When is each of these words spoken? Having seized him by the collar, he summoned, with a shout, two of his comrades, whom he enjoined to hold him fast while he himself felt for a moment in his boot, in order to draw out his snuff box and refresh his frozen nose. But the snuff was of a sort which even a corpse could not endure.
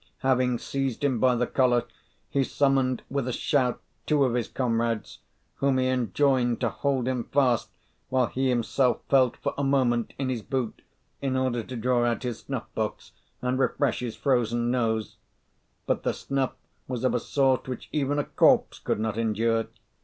Having 0.21 0.57
seized 0.57 1.03
him 1.03 1.19
by 1.19 1.35
the 1.35 1.45
collar, 1.45 1.83
he 2.31 2.43
summoned, 2.43 3.03
with 3.11 3.27
a 3.27 3.31
shout, 3.31 3.79
two 4.07 4.23
of 4.23 4.33
his 4.33 4.47
comrades, 4.47 5.19
whom 5.57 5.77
he 5.77 5.87
enjoined 5.89 6.59
to 6.61 6.69
hold 6.69 7.07
him 7.07 7.25
fast 7.25 7.69
while 8.09 8.25
he 8.25 8.49
himself 8.49 9.01
felt 9.09 9.37
for 9.37 9.53
a 9.59 9.63
moment 9.63 10.15
in 10.17 10.29
his 10.29 10.41
boot, 10.41 10.81
in 11.21 11.35
order 11.37 11.61
to 11.61 11.75
draw 11.77 12.03
out 12.03 12.23
his 12.23 12.39
snuff 12.39 12.65
box 12.73 13.11
and 13.43 13.59
refresh 13.59 13.99
his 13.99 14.15
frozen 14.15 14.71
nose. 14.71 15.17
But 15.85 16.01
the 16.01 16.13
snuff 16.13 16.53
was 16.87 17.03
of 17.03 17.13
a 17.13 17.19
sort 17.19 17.67
which 17.67 17.87
even 17.91 18.17
a 18.17 18.23
corpse 18.23 18.79
could 18.79 18.99
not 18.99 19.19
endure. 19.19 19.67